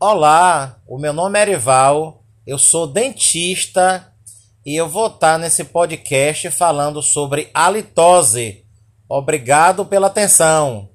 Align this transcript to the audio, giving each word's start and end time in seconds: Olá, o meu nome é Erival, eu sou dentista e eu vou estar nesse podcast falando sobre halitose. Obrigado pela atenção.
Olá, 0.00 0.78
o 0.86 0.96
meu 0.96 1.12
nome 1.12 1.40
é 1.40 1.42
Erival, 1.42 2.22
eu 2.46 2.56
sou 2.56 2.86
dentista 2.86 4.12
e 4.64 4.76
eu 4.76 4.88
vou 4.88 5.08
estar 5.08 5.36
nesse 5.40 5.64
podcast 5.64 6.52
falando 6.52 7.02
sobre 7.02 7.50
halitose. 7.52 8.64
Obrigado 9.08 9.84
pela 9.84 10.06
atenção. 10.06 10.88